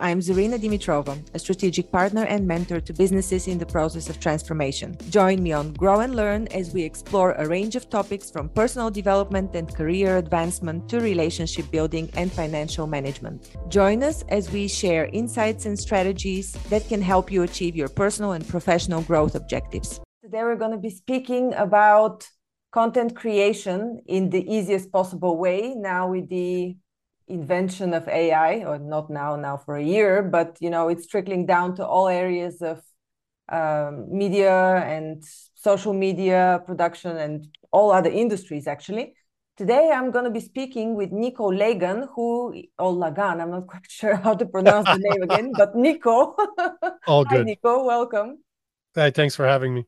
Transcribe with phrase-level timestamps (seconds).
[0.00, 4.96] I'm Zarina Dimitrova, a strategic partner and mentor to businesses in the process of transformation.
[5.10, 8.90] Join me on Grow and Learn as we explore a range of topics from personal
[8.90, 13.56] development and career advancement to relationship building and financial management.
[13.70, 18.32] Join us as we share insights and strategies that can help you achieve your personal
[18.32, 20.00] and professional growth objectives.
[20.22, 22.24] Today, we're going to be speaking about
[22.70, 26.76] content creation in the easiest possible way now with the
[27.28, 31.46] invention of AI, or not now, now for a year, but you know, it's trickling
[31.46, 32.82] down to all areas of
[33.50, 39.14] um, media and social media production and all other industries actually.
[39.56, 43.90] Today I'm going to be speaking with Nico Lagan, who or Lagan, I'm not quite
[43.90, 46.36] sure how to pronounce the name again, but Nico.
[47.06, 47.38] All good.
[47.38, 48.38] Hi, Nico, welcome.
[48.94, 49.86] Hey, thanks for having me.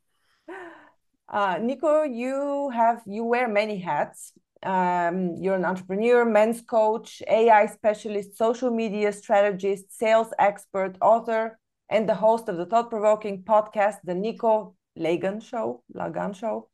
[1.29, 4.33] Uh, Nico, you have you wear many hats.
[4.63, 12.09] Um, you're an entrepreneur, men's coach, AI specialist, social media strategist, sales expert, author, and
[12.09, 15.83] the host of the thought-provoking podcast, The Nico Lagan Show.
[15.95, 16.69] Lagan Show.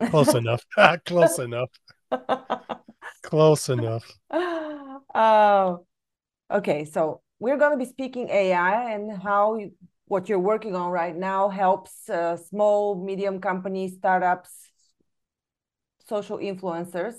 [0.10, 0.64] Close enough.
[1.06, 1.70] Close enough.
[3.22, 4.10] Close enough.
[5.14, 5.76] Uh,
[6.52, 9.72] okay, so we're going to be speaking AI and how you,
[10.06, 14.50] what you're working on right now helps uh, small, medium companies, startups,
[16.08, 17.14] social influencers.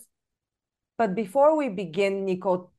[0.98, 2.72] But before we begin, Nico,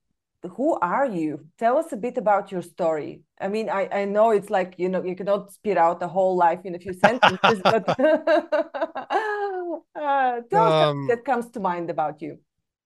[0.56, 1.46] who are you?
[1.58, 3.22] Tell us a bit about your story.
[3.40, 6.36] I mean, I, I know it's like, you know, you cannot spit out the whole
[6.36, 8.02] life in a few sentences, but uh,
[10.50, 12.38] tell um, us that comes to mind about you.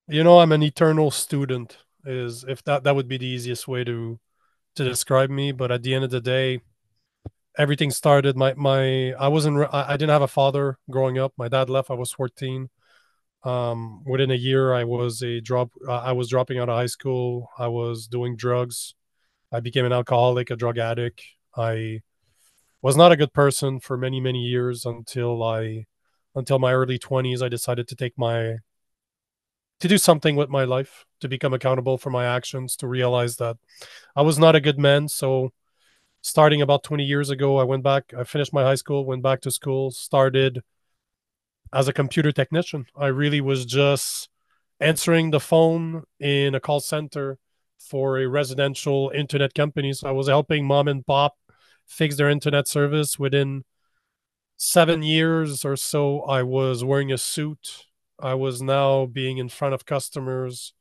[0.08, 3.84] You know, I'm an eternal student is if that that would be the easiest way
[3.84, 4.18] to
[4.76, 6.60] to describe me but at the end of the day
[7.56, 11.70] everything started my my i wasn't i didn't have a father growing up my dad
[11.70, 12.68] left i was 14
[13.44, 15.70] um, within a year, I was a drop.
[15.86, 17.50] Uh, I was dropping out of high school.
[17.58, 18.94] I was doing drugs.
[19.52, 21.22] I became an alcoholic, a drug addict.
[21.56, 22.00] I
[22.82, 25.86] was not a good person for many, many years until I,
[26.34, 27.42] until my early twenties.
[27.42, 28.56] I decided to take my,
[29.80, 33.56] to do something with my life, to become accountable for my actions, to realize that
[34.16, 35.08] I was not a good man.
[35.08, 35.52] So,
[36.22, 38.12] starting about twenty years ago, I went back.
[38.18, 40.62] I finished my high school, went back to school, started
[41.74, 42.86] as a computer technician.
[42.96, 44.28] I really was just
[44.80, 47.38] answering the phone in a call center
[47.78, 49.92] for a residential internet company.
[49.92, 51.34] So I was helping mom and pop
[51.86, 53.64] fix their internet service within
[54.56, 56.22] seven years or so.
[56.22, 57.84] I was wearing a suit.
[58.20, 60.72] I was now being in front of customers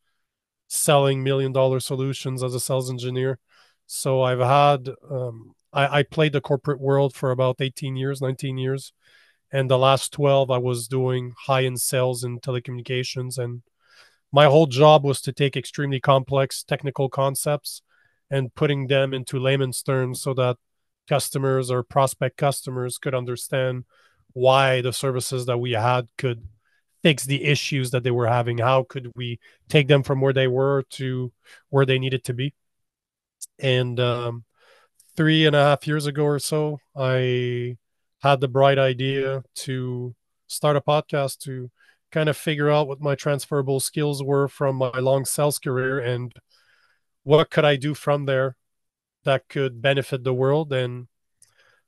[0.67, 3.39] selling million dollar solutions as a sales engineer.
[3.87, 8.57] So I've had, um, I, I played the corporate world for about 18 years, 19
[8.57, 8.93] years
[9.53, 13.61] and the last 12 i was doing high end sales in telecommunications and
[14.33, 17.81] my whole job was to take extremely complex technical concepts
[18.29, 20.57] and putting them into layman's terms so that
[21.07, 23.85] customers or prospect customers could understand
[24.33, 26.45] why the services that we had could
[27.03, 28.57] fix the issues that they were having.
[28.57, 31.31] How could we take them from where they were to
[31.69, 32.53] where they needed to be?
[33.59, 34.45] And um,
[35.15, 37.77] three and a half years ago or so i
[38.23, 40.15] had the bright idea to
[40.47, 41.69] start a podcast to
[42.09, 46.33] kind of figure out what my transferable skills were from my long sales career and
[47.23, 48.55] what could I do from there
[49.25, 51.07] that could benefit the world and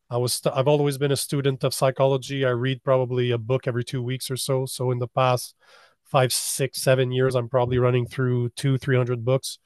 [0.09, 2.45] I was st- I've always been a student of psychology.
[2.45, 4.65] I read probably a book every 2 weeks or so.
[4.65, 5.55] So in the past
[6.03, 9.57] five, six, seven years I'm probably running through 2 300 books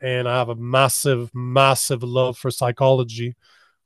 [0.00, 3.36] and I have a massive massive love for psychology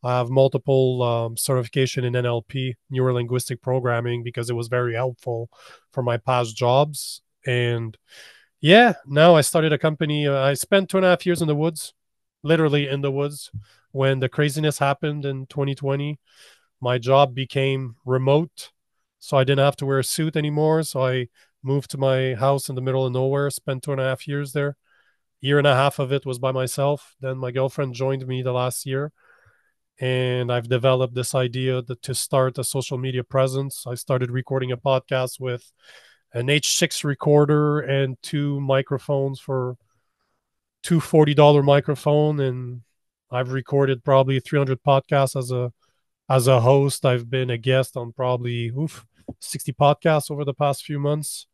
[0.03, 5.50] I have multiple um, certification in NLP, neuro linguistic programming, because it was very helpful
[5.92, 7.22] for my past jobs.
[7.47, 7.97] And
[8.60, 10.26] yeah, now I started a company.
[10.26, 11.94] Uh, I spent two and a half years in the woods,
[12.42, 13.50] literally in the woods,
[13.91, 16.19] when the craziness happened in 2020.
[16.81, 18.70] My job became remote,
[19.19, 20.84] so I didn't have to wear a suit anymore.
[20.84, 21.28] So I
[21.62, 24.53] moved to my house in the middle of nowhere, spent two and a half years
[24.53, 24.76] there.
[25.41, 27.16] Year and a half of it was by myself.
[27.20, 29.12] Then my girlfriend joined me the last year
[30.00, 33.85] and I've developed this idea that to start a social media presence.
[33.87, 35.73] I started recording a podcast with
[36.33, 39.77] an H6 recorder and two microphones for
[40.83, 42.83] two $40 microphone and
[43.31, 45.73] I've recorded probably 300 podcasts as a
[46.31, 47.05] as a host.
[47.05, 49.05] I've been a guest on probably oof,
[49.41, 51.47] 60 podcasts over the past few months.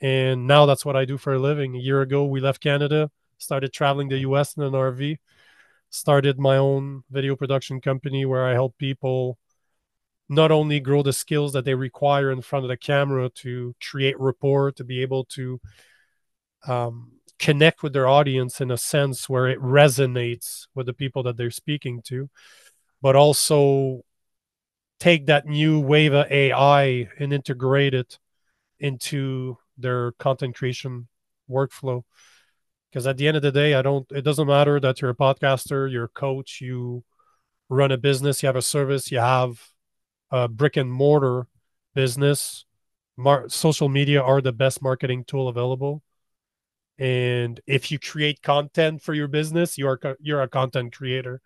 [0.00, 1.76] And now that's what I do for a living.
[1.76, 5.18] A year ago we left Canada, started traveling the US in an RV
[5.92, 9.38] started my own video production company where I help people
[10.28, 14.18] not only grow the skills that they require in front of the camera to create
[14.18, 15.60] rapport, to be able to
[16.66, 21.36] um, connect with their audience in a sense where it resonates with the people that
[21.36, 22.30] they're speaking to,
[23.02, 24.02] but also
[24.98, 28.18] take that new wave of AI and integrate it
[28.78, 31.08] into their content creation
[31.50, 32.04] workflow.
[32.92, 35.14] Because at the end of the day, I don't, it doesn't matter that you're a
[35.14, 37.04] podcaster, you're a coach, you
[37.70, 39.66] run a business, you have a service, you have
[40.30, 41.46] a brick and mortar
[41.94, 42.66] business.
[43.16, 46.02] Mar- social media are the best marketing tool available.
[46.98, 51.40] And if you create content for your business you are you're a content creator.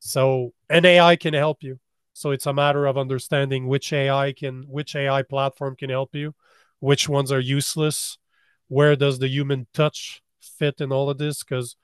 [0.00, 1.78] So an ai can help you.
[2.12, 6.34] So it's a matter of understanding which ai can which ai platform can help you
[6.80, 8.18] which ones are useless
[8.68, 11.76] where does the human touch fit in all of this because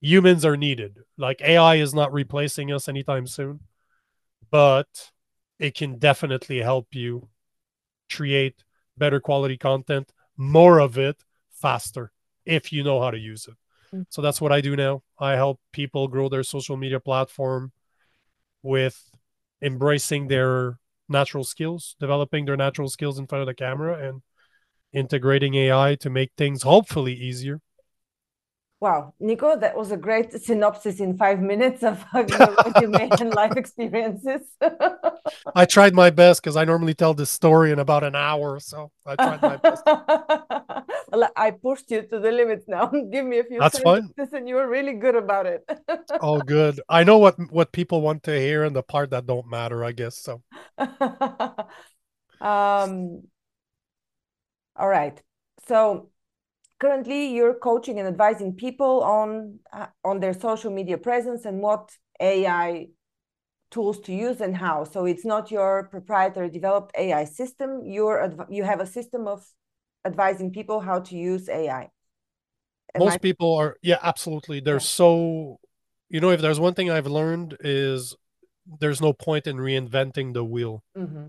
[0.00, 3.60] humans are needed like ai is not replacing us anytime soon
[4.50, 5.10] but
[5.58, 7.28] it can definitely help you
[8.10, 8.62] create
[8.96, 12.12] better quality content more of it faster
[12.44, 13.54] if you know how to use it.
[13.94, 14.02] Mm-hmm.
[14.10, 15.02] So that's what I do now.
[15.18, 17.72] I help people grow their social media platform
[18.62, 19.10] with
[19.62, 20.78] embracing their
[21.08, 24.22] natural skills, developing their natural skills in front of the camera, and
[24.96, 27.60] integrating AI to make things hopefully easier.
[28.78, 33.56] Wow, Nico, that was a great synopsis in five minutes of your resume and life
[33.56, 34.42] experiences.
[35.54, 38.90] I tried my best because I normally tell this story in about an hour, so
[39.06, 39.82] I tried my best.
[39.86, 42.86] well, I pushed you to the limits now.
[43.12, 44.40] Give me a few That's sentences, fine.
[44.40, 45.64] and you were really good about it.
[46.20, 46.78] oh, good.
[46.86, 49.84] I know what what people want to hear and the part that don't matter.
[49.84, 50.42] I guess so.
[52.42, 53.22] um.
[54.78, 55.20] All right.
[55.66, 56.10] So
[56.78, 61.90] currently you're coaching and advising people on uh, on their social media presence and what
[62.20, 62.88] AI
[63.70, 64.84] tools to use and how.
[64.84, 67.82] So it's not your proprietary developed AI system.
[67.84, 69.46] You're you have a system of
[70.04, 71.88] advising people how to use AI.
[72.94, 73.18] Am Most I...
[73.18, 74.60] people are yeah, absolutely.
[74.60, 74.80] They're yeah.
[74.80, 75.58] so
[76.10, 78.14] you know if there's one thing I've learned is
[78.80, 80.82] there's no point in reinventing the wheel.
[80.96, 81.26] Mm-hmm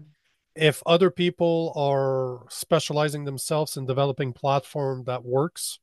[0.58, 5.80] if other people are specializing themselves in developing platform that works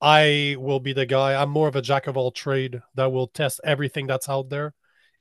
[0.00, 3.28] i will be the guy i'm more of a jack of all trade that will
[3.28, 4.74] test everything that's out there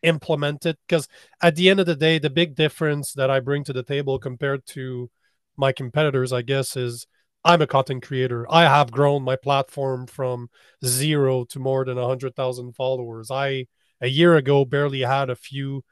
[0.04, 0.80] implement it.
[0.88, 1.08] Because
[1.42, 4.18] at the end of the day the big difference that i bring to the table
[4.18, 5.10] compared to
[5.58, 7.06] my competitors i guess is
[7.44, 8.46] i'm a content creator.
[8.52, 10.50] I have grown my platform from
[10.86, 13.32] zero to more than 100000 followers.
[13.32, 13.68] I
[14.00, 15.84] a year ago barely had a few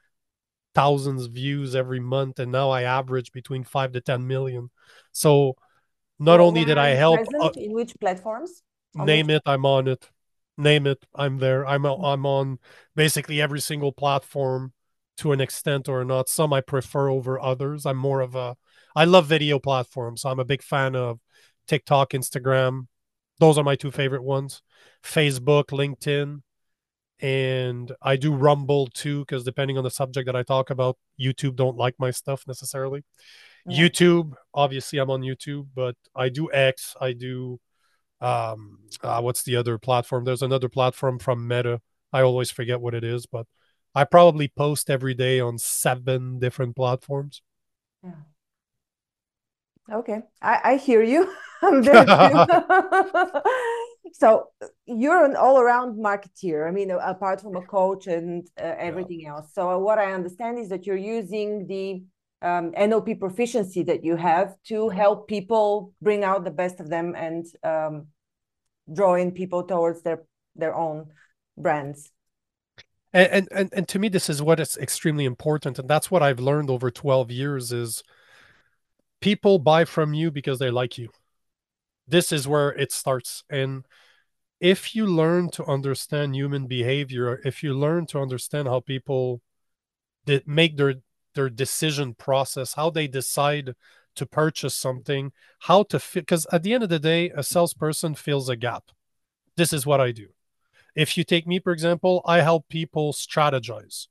[0.74, 4.70] thousands views every month and now i average between 5 to 10 million.
[5.12, 5.56] So
[6.18, 8.62] not well, only did i help uh, in which platforms?
[8.98, 9.36] On name which...
[9.36, 10.08] it i'm on it.
[10.56, 11.66] Name it i'm there.
[11.66, 12.58] I'm i'm on
[12.94, 14.72] basically every single platform
[15.18, 16.28] to an extent or not.
[16.28, 17.86] Some i prefer over others.
[17.86, 18.56] I'm more of a
[18.94, 20.22] i love video platforms.
[20.22, 21.20] So i'm a big fan of
[21.66, 22.86] tiktok instagram.
[23.38, 24.62] Those are my two favorite ones.
[25.02, 26.42] Facebook linkedin
[27.22, 31.56] and I do Rumble too because depending on the subject that I talk about, YouTube
[31.56, 33.04] don't like my stuff necessarily.
[33.66, 33.88] Yeah.
[33.88, 36.96] YouTube, obviously, I'm on YouTube, but I do X.
[37.00, 37.60] I do
[38.20, 40.24] um, uh, what's the other platform?
[40.24, 41.80] There's another platform from Meta.
[42.12, 43.46] I always forget what it is, but
[43.94, 47.42] I probably post every day on seven different platforms.
[48.02, 48.12] Yeah.
[49.92, 51.34] Okay, I, I hear you.
[51.62, 52.06] I'm very
[54.12, 54.48] so
[54.86, 56.66] you're an all-around marketeer.
[56.66, 59.36] I mean apart from a coach and uh, everything yeah.
[59.36, 59.52] else.
[59.54, 62.02] So what i understand is that you're using the
[62.42, 67.14] um, nlp proficiency that you have to help people bring out the best of them
[67.14, 68.06] and um,
[68.92, 70.22] draw in people towards their
[70.56, 71.06] their own
[71.56, 72.10] brands.
[73.12, 76.38] And, and and to me this is what is extremely important and that's what i've
[76.38, 78.04] learned over 12 years is
[79.20, 81.10] people buy from you because they like you
[82.10, 83.44] this is where it starts.
[83.50, 83.84] And
[84.60, 89.40] if you learn to understand human behavior if you learn to understand how people
[90.26, 90.94] that make their
[91.34, 93.74] their decision process how they decide
[94.14, 98.14] to purchase something how to fit because at the end of the day a salesperson
[98.14, 98.84] fills a gap.
[99.56, 100.28] This is what i do.
[100.94, 104.08] If you take me for example i help people strategize.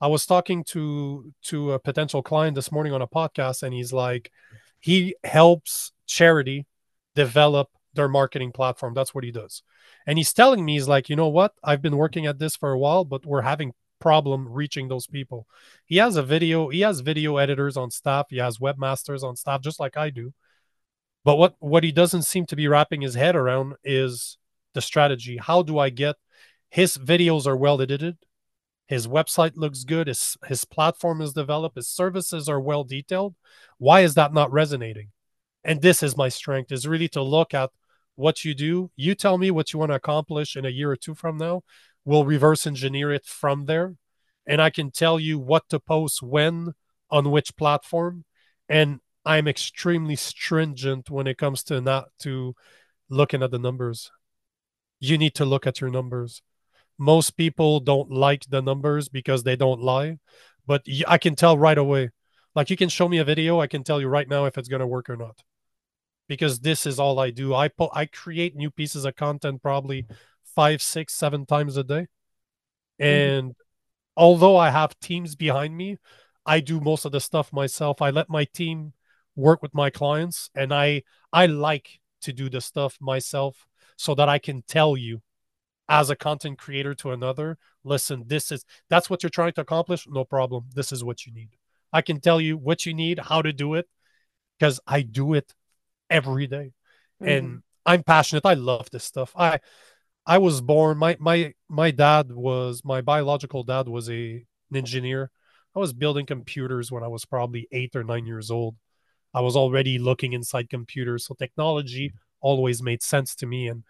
[0.00, 3.92] I was talking to to a potential client this morning on a podcast and he's
[3.92, 4.32] like
[4.80, 6.66] he helps charity
[7.14, 8.94] develop their marketing platform.
[8.94, 9.62] That's what he does.
[10.06, 11.54] And he's telling me, he's like, you know what?
[11.62, 15.46] I've been working at this for a while, but we're having problem reaching those people.
[15.86, 19.62] He has a video, he has video editors on staff, he has webmasters on staff,
[19.62, 20.34] just like I do.
[21.24, 24.36] But what what he doesn't seem to be wrapping his head around is
[24.74, 25.38] the strategy.
[25.38, 26.16] How do I get
[26.68, 28.18] his videos are well edited?
[28.86, 30.08] His website looks good.
[30.08, 31.76] His his platform is developed.
[31.76, 33.34] His services are well detailed.
[33.78, 35.13] Why is that not resonating?
[35.64, 37.70] And this is my strength: is really to look at
[38.16, 38.90] what you do.
[38.96, 41.62] You tell me what you want to accomplish in a year or two from now.
[42.04, 43.94] We'll reverse engineer it from there.
[44.46, 46.74] And I can tell you what to post when
[47.10, 48.24] on which platform.
[48.68, 52.54] And I'm extremely stringent when it comes to not to
[53.08, 54.10] looking at the numbers.
[55.00, 56.42] You need to look at your numbers.
[56.98, 60.18] Most people don't like the numbers because they don't lie,
[60.66, 62.10] but I can tell right away.
[62.54, 64.68] Like you can show me a video, I can tell you right now if it's
[64.68, 65.42] going to work or not
[66.28, 67.54] because this is all I do.
[67.54, 70.06] I po- I create new pieces of content probably
[70.54, 72.06] five, six, seven times a day.
[73.00, 73.04] Mm-hmm.
[73.04, 73.60] And mm-hmm.
[74.16, 75.98] although I have teams behind me,
[76.46, 78.02] I do most of the stuff myself.
[78.02, 78.92] I let my team
[79.36, 81.02] work with my clients and I
[81.32, 83.66] I like to do the stuff myself
[83.96, 85.22] so that I can tell you
[85.88, 90.06] as a content creator to another, listen, this is that's what you're trying to accomplish,
[90.08, 90.66] no problem.
[90.74, 91.56] This is what you need.
[91.92, 93.86] I can tell you what you need, how to do it
[94.58, 95.52] because I do it
[96.10, 96.72] every day.
[97.22, 97.28] Mm-hmm.
[97.28, 98.46] and I'm passionate.
[98.46, 99.32] I love this stuff.
[99.36, 99.60] I
[100.26, 100.98] I was born.
[100.98, 105.30] My my my dad was my biological dad was a an engineer.
[105.76, 108.76] I was building computers when I was probably eight or nine years old.
[109.32, 113.68] I was already looking inside computers, so technology always made sense to me.
[113.68, 113.84] And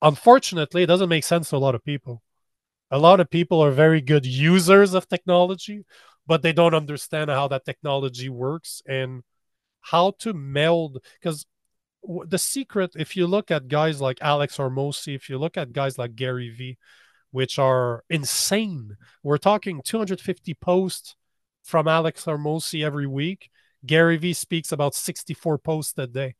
[0.00, 2.22] unfortunately, it doesn't make sense to a lot of people.
[2.90, 5.84] A lot of people are very good users of technology,
[6.26, 9.22] but they don't understand how that technology works and
[9.82, 11.46] how to meld because
[12.26, 15.98] the secret if you look at guys like alex hormozi if you look at guys
[15.98, 16.76] like gary vee
[17.32, 18.96] which are insane.
[19.22, 21.16] We're talking 250 posts
[21.64, 23.50] from alex hormozi every week.
[23.84, 26.36] Gary vee speaks about 64 posts a day.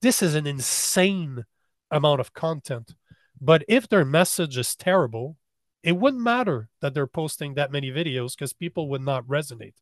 [0.00, 1.44] This is an insane
[1.90, 2.94] amount of content.
[3.40, 5.36] But if their message is terrible
[5.82, 9.74] it wouldn't matter that they're posting that many videos because people would not resonate.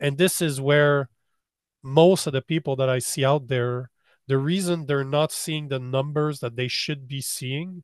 [0.00, 1.10] And this is where
[1.82, 3.90] most of the people that I see out there,
[4.26, 7.82] the reason they're not seeing the numbers that they should be seeing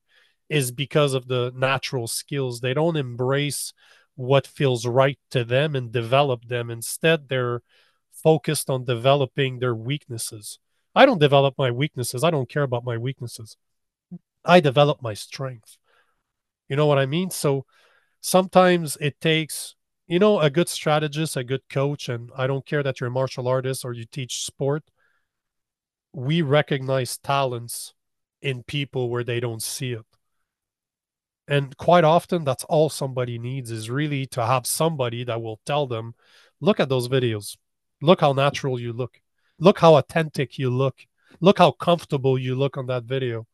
[0.49, 2.61] is because of the natural skills.
[2.61, 3.73] They don't embrace
[4.15, 6.71] what feels right to them and develop them.
[6.71, 7.63] Instead, they're
[8.13, 10.59] focused on developing their weaknesses.
[10.95, 12.25] I don't develop my weaknesses.
[12.25, 13.57] I don't care about my weaknesses.
[14.45, 15.77] I develop my strength.
[16.69, 17.31] You know what I mean?
[17.31, 17.67] So
[18.21, 19.75] sometimes it takes
[20.09, 23.13] you know, a good strategist, a good coach, and I don't care that you're a
[23.13, 24.83] martial artist or you teach sport,
[26.15, 27.93] we recognize talents
[28.41, 30.07] in people where they don't see it.
[31.47, 35.87] And quite often, that's all somebody needs is really to have somebody that will tell
[35.87, 36.15] them,
[36.61, 37.57] look at those videos.
[38.01, 39.21] Look how natural you look.
[39.59, 41.07] Look how authentic you look.
[41.41, 43.47] Look how comfortable you look on that video.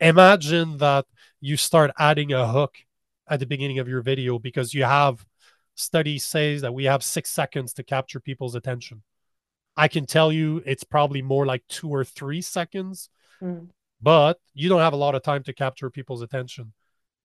[0.00, 1.06] Imagine that
[1.40, 2.76] you start adding a hook
[3.28, 5.24] at the beginning of your video because you have
[5.76, 9.02] study says that we have six seconds to capture people's attention.
[9.76, 13.68] I can tell you it's probably more like two or three seconds, mm.
[14.00, 16.72] but you don't have a lot of time to capture people's attention.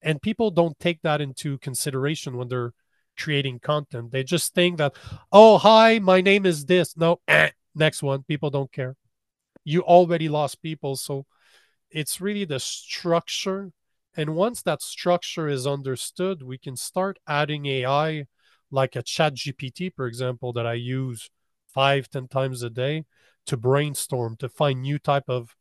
[0.02, 2.74] And people don't take that into consideration when they're
[3.18, 4.12] creating content.
[4.12, 4.94] They just think that,
[5.32, 6.98] oh, hi, my name is this.
[6.98, 8.24] No, eh, next one.
[8.24, 8.96] People don't care.
[9.64, 10.96] You already lost people.
[10.96, 11.26] So
[11.90, 13.72] it's really the structure.
[14.18, 18.26] And once that structure is understood, we can start adding AI
[18.72, 21.30] like a chat GPT, for example, that I use
[21.68, 23.06] five, ten times a day
[23.48, 25.56] to brainstorm, to find new type of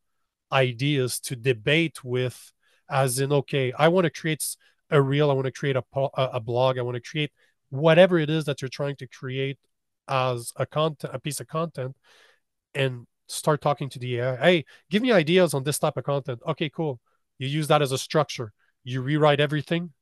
[0.52, 2.52] ideas to debate with,
[2.90, 4.44] as in, okay, I want to create
[4.90, 5.84] a reel, I want to create a,
[6.16, 7.30] a blog, I want to create
[7.70, 9.58] whatever it is that you're trying to create
[10.08, 11.96] as a content, a piece of content,
[12.74, 14.36] and start talking to the AI.
[14.36, 16.40] Hey, give me ideas on this type of content.
[16.46, 17.00] Okay, cool.
[17.38, 18.52] You use that as a structure.
[18.82, 19.92] You rewrite everything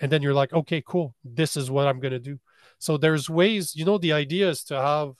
[0.00, 1.14] and then you're like okay cool.
[1.24, 2.38] This is what i'm going to do.
[2.78, 5.12] So there's ways you know the idea is to have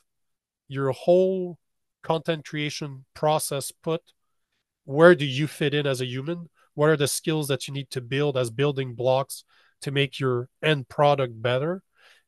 [0.69, 1.59] your whole
[2.03, 4.01] content creation process put
[4.85, 6.49] where do you fit in as a human?
[6.75, 9.45] What are the skills that you need to build as building blocks
[9.83, 11.83] to make your end product better?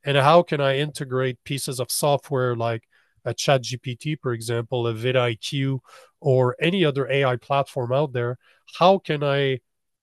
[0.04, 2.84] And how can i integrate pieces of software like
[3.24, 5.78] a chat gpt for example a vidIQ,
[6.20, 8.38] or any other ai platform out there?
[8.78, 9.60] How can i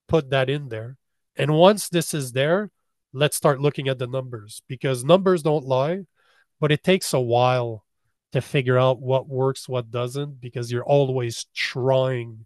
[0.08, 0.98] put that in there
[1.39, 2.69] and once this is there,
[3.13, 6.01] let's start looking at the numbers because numbers don't lie,
[6.60, 7.86] but it takes a while
[8.34, 12.46] to figure out what works, what doesn't, because you're always trying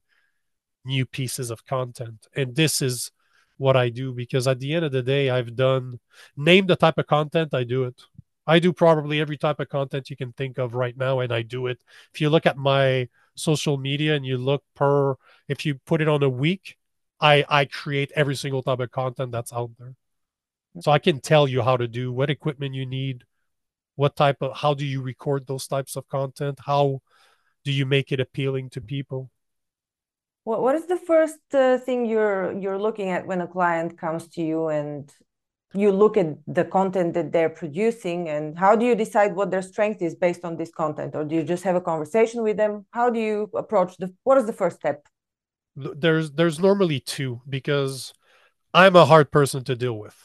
[0.85, 2.27] new pieces of content.
[2.35, 3.11] And this is
[3.57, 5.99] what I do because at the end of the day, I've done
[6.37, 7.99] name the type of content, I do it.
[8.45, 11.41] I do probably every type of content you can think of right now, and I
[11.41, 11.79] do it.
[12.13, 15.15] If you look at my social media and you look per,
[15.47, 16.77] if you put it on a week,
[17.23, 19.95] I I create every single type of content that's out there.
[20.81, 23.23] So I can tell you how to do what equipment you need,
[23.95, 27.01] what type of how do you record those types of content, how
[27.63, 29.29] do you make it appealing to people.
[30.43, 34.27] What What is the first uh, thing you're you're looking at when a client comes
[34.35, 35.09] to you and
[35.73, 39.61] you look at the content that they're producing and how do you decide what their
[39.61, 41.15] strength is based on this content?
[41.15, 42.85] Or do you just have a conversation with them?
[42.91, 45.07] How do you approach the what is the first step
[45.75, 48.13] there's there's normally two because
[48.73, 50.15] i'm a hard person to deal with.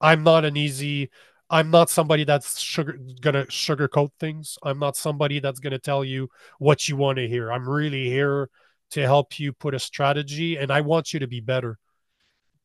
[0.00, 1.10] I'm not an easy
[1.50, 4.58] i'm not somebody that's sugar gonna sugarcoat things.
[4.62, 7.52] I'm not somebody that's gonna tell you what you want to hear.
[7.52, 8.48] I'm really here
[8.90, 11.78] to help you put a strategy and i want you to be better.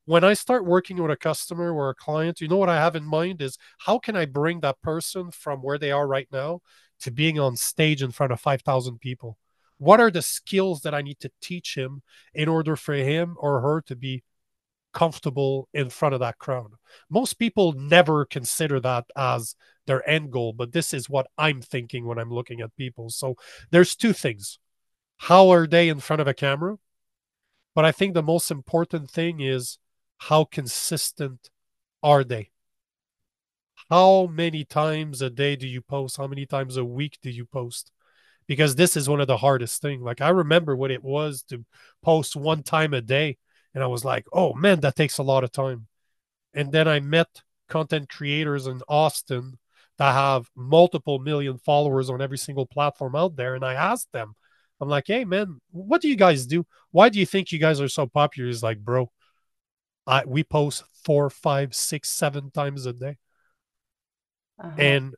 [0.06, 2.96] When I start working with a customer or a client, you know what I have
[2.96, 6.62] in mind is how can I bring that person from where they are right now
[7.02, 9.38] to being on stage in front of 5,000 people?
[9.78, 12.02] What are the skills that I need to teach him
[12.34, 14.24] in order for him or her to be
[14.94, 16.72] comfortable in front of that crowd?
[17.10, 19.56] Most people never consider that as
[19.86, 23.10] their end goal, but this is what I'm thinking when I'm looking at people.
[23.10, 23.36] So
[23.72, 24.60] there's two things.
[25.18, 26.78] How are they in front of a camera?
[27.76, 29.78] But I think the most important thing is
[30.18, 31.50] how consistent
[32.02, 32.50] are they?
[33.90, 36.18] How many times a day do you post?
[36.18, 37.92] How many times a week do you post?
[38.48, 40.02] Because this is one of the hardest things.
[40.02, 41.66] Like I remember what it was to
[42.02, 43.38] post one time a day,
[43.74, 45.88] and I was like, "Oh man, that takes a lot of time."
[46.54, 47.28] And then I met
[47.70, 49.60] content creators in Austin
[49.98, 54.36] that have multiple million followers on every single platform out there, and I asked them,
[54.80, 56.66] "I'm like, hey man, what do you guys do?
[56.92, 59.12] Why do you think you guys are so popular?" He's like, "Bro,
[60.08, 63.18] I we post four, five, six, seven times a day.
[64.60, 64.76] Uh-huh.
[64.78, 65.16] And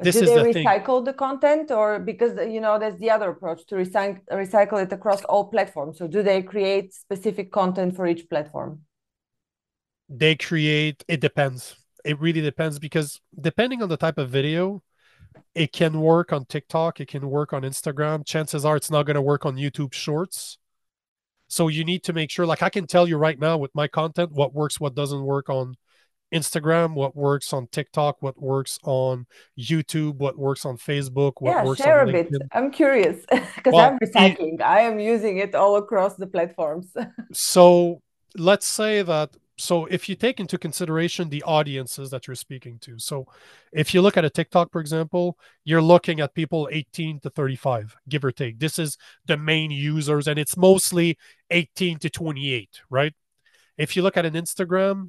[0.00, 1.04] this Do is they the recycle thing.
[1.04, 5.24] the content or because you know that's the other approach to recycle recycle it across
[5.24, 5.98] all platforms.
[5.98, 8.80] So do they create specific content for each platform?
[10.08, 11.76] They create it depends.
[12.04, 14.82] It really depends because depending on the type of video,
[15.54, 18.26] it can work on TikTok, it can work on Instagram.
[18.26, 20.58] Chances are it's not going to work on YouTube Shorts.
[21.48, 23.88] So you need to make sure, like I can tell you right now with my
[23.88, 25.76] content, what works, what doesn't work on
[26.32, 29.26] Instagram, what works on TikTok, what works on
[29.58, 32.32] YouTube, what works on Facebook, what yeah, works share on a bit.
[32.52, 34.54] I'm curious because well, I'm recycling.
[34.54, 36.92] It, I am using it all across the platforms.
[37.32, 38.00] so
[38.36, 42.98] let's say that so if you take into consideration the audiences that you're speaking to
[42.98, 43.26] so
[43.72, 47.96] if you look at a tiktok for example you're looking at people 18 to 35
[48.08, 51.18] give or take this is the main users and it's mostly
[51.50, 53.14] 18 to 28 right
[53.76, 55.08] if you look at an instagram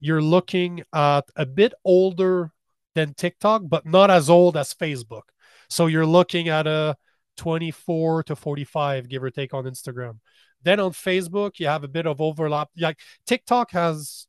[0.00, 2.50] you're looking at a bit older
[2.94, 5.22] than tiktok but not as old as facebook
[5.68, 6.96] so you're looking at a
[7.36, 10.18] 24 to 45 give or take on instagram
[10.62, 12.68] then on Facebook, you have a bit of overlap.
[12.76, 14.26] Like TikTok has,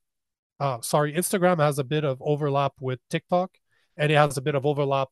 [0.59, 3.51] uh, sorry, Instagram has a bit of overlap with TikTok,
[3.97, 5.09] and it has a bit of overlap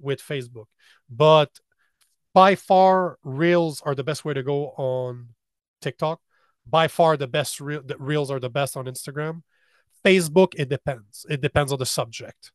[0.00, 0.66] with Facebook.
[1.08, 1.50] But
[2.34, 5.28] by far, Reels are the best way to go on
[5.80, 6.20] TikTok.
[6.66, 9.42] By far, the best re- the Reels are the best on Instagram.
[10.08, 11.26] Facebook, it depends.
[11.28, 12.52] It depends on the subject.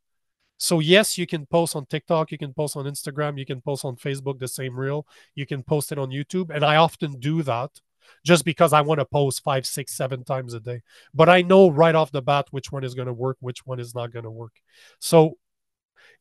[0.58, 3.84] So yes, you can post on TikTok, you can post on Instagram, you can post
[3.84, 7.44] on Facebook the same reel, you can post it on YouTube, and I often do
[7.44, 7.82] that
[8.24, 10.82] just because I want to post five, six, seven times a day.
[11.14, 13.80] But I know right off the bat which one is going to work, which one
[13.80, 14.54] is not going to work.
[15.00, 15.38] So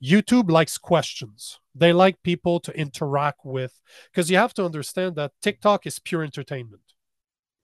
[0.03, 1.61] YouTube likes questions.
[1.75, 6.25] They like people to interact with because you have to understand that TikTok is pure
[6.25, 6.92] entertainment.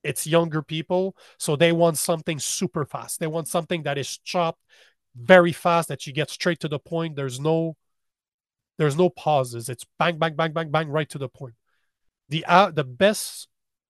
[0.08, 3.20] It's younger people, so they want something super fast.
[3.20, 4.62] They want something that is chopped
[5.14, 7.14] very fast that you get straight to the point.
[7.14, 7.76] There's no
[8.78, 9.68] there's no pauses.
[9.68, 11.54] It's bang bang bang bang bang right to the point.
[12.30, 13.48] The uh, the best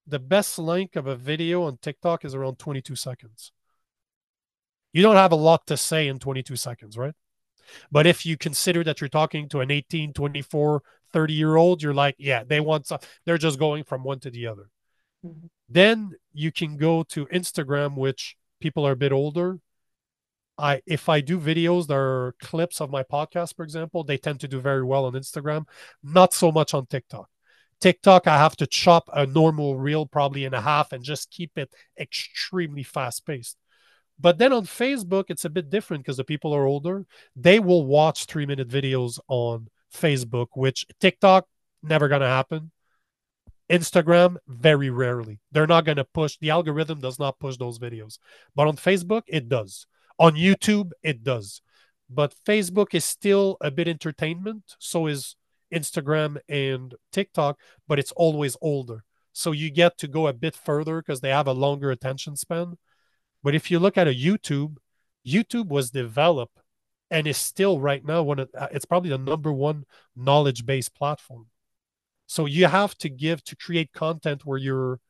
[0.09, 3.53] the best length of a video on TikTok is around 22 seconds.
[4.93, 7.15] You don't have a lot to say in 22 seconds, right?
[7.93, 11.95] But if you consider that you're talking to an 18, 24, 30 year old, you're
[11.95, 14.71] like, yeah, they want some, they're just going from one to the other.
[15.69, 19.59] Then you can go to Instagram, which people are a bit older.
[20.57, 24.41] I if I do videos that are clips of my podcast, for example, they tend
[24.41, 25.67] to do very well on Instagram,
[26.03, 27.29] not so much on TikTok.
[27.81, 31.57] TikTok, I have to chop a normal reel probably in a half and just keep
[31.57, 33.57] it extremely fast paced.
[34.19, 37.07] But then on Facebook, it's a bit different because the people are older.
[37.37, 41.47] They will watch three minute videos on Facebook, which TikTok
[41.85, 42.73] never going to happen.
[43.71, 45.41] Instagram, very rarely.
[45.53, 48.19] They're not going to push, the algorithm does not push those videos.
[48.55, 49.87] But on Facebook, it does.
[50.19, 51.61] On YouTube, it does.
[52.11, 54.77] But Facebook is still a bit entertainment.
[54.79, 55.37] So is
[55.73, 59.05] Instagram and TikTok, but it's always older.
[59.33, 62.79] So you get to go a bit further because they have a longer attention span.
[63.43, 64.77] But if you look at a YouTube,
[65.27, 66.59] YouTube was developed
[67.11, 69.85] and is still right now one of uh, it's probably the number one
[70.17, 71.47] knowledge based platform.
[72.29, 75.01] So you have to give to create content where you're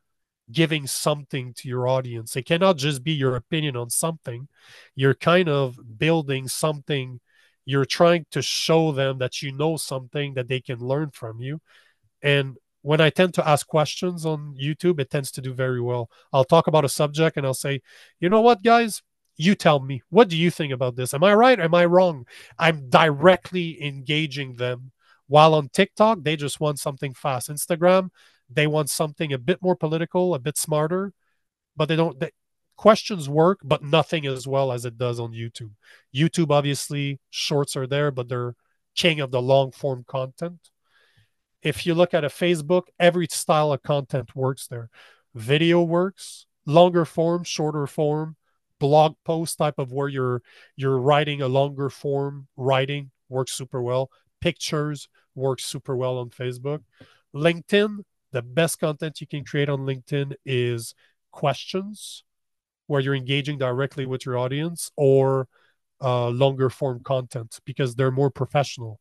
[0.50, 2.36] giving something to your audience.
[2.36, 4.48] It cannot just be your opinion on something.
[4.94, 7.20] You're kind of building something.
[7.66, 11.60] You're trying to show them that you know something that they can learn from you.
[12.22, 16.08] And when I tend to ask questions on YouTube, it tends to do very well.
[16.32, 17.82] I'll talk about a subject and I'll say,
[18.20, 19.02] you know what, guys?
[19.36, 21.12] You tell me, what do you think about this?
[21.14, 21.58] Am I right?
[21.58, 22.26] Am I wrong?
[22.58, 24.92] I'm directly engaging them.
[25.28, 27.48] While on TikTok, they just want something fast.
[27.48, 28.10] Instagram,
[28.50, 31.12] they want something a bit more political, a bit smarter,
[31.76, 32.18] but they don't.
[32.18, 32.30] They,
[32.76, 35.72] questions work, but nothing as well as it does on YouTube.
[36.14, 38.54] YouTube, obviously, shorts are there, but they're
[38.94, 40.70] king of the long form content.
[41.62, 44.88] If you look at a Facebook, every style of content works there.
[45.34, 48.36] Video works, longer form, shorter form,
[48.78, 50.42] blog post type of where you're
[50.76, 54.08] you're writing a longer form writing works super well.
[54.40, 56.82] Pictures works super well on Facebook.
[57.34, 57.98] LinkedIn,
[58.32, 60.94] the best content you can create on LinkedIn is
[61.30, 62.24] questions
[62.86, 65.46] where you're engaging directly with your audience or
[66.00, 69.00] uh, longer form content because they're more professional.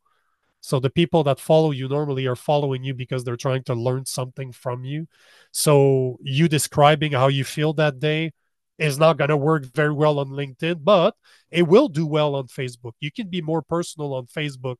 [0.59, 4.05] So the people that follow you normally are following you because they're trying to learn
[4.05, 5.07] something from you.
[5.51, 8.33] So you describing how you feel that day
[8.77, 11.15] is not going to work very well on LinkedIn, but
[11.51, 12.93] it will do well on Facebook.
[12.99, 14.75] You can be more personal on Facebook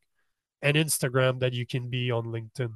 [0.62, 2.74] and Instagram than you can be on LinkedIn.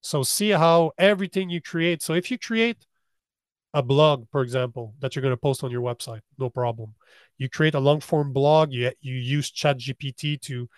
[0.00, 2.02] So see how everything you create.
[2.02, 2.86] So if you create
[3.74, 6.94] a blog, for example, that you're going to post on your website, no problem.
[7.38, 10.68] You create a long form blog, you, you use ChatGPT to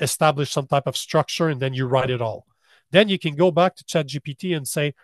[0.00, 2.46] establish some type of structure, and then you write it all.
[2.90, 4.94] Then you can go back to ChatGPT and say,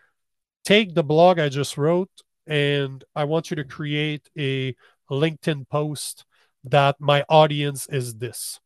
[0.65, 2.11] take the blog I just wrote,
[2.47, 4.75] and I want you to create a
[5.11, 6.25] LinkedIn post
[6.65, 8.61] that my audience is this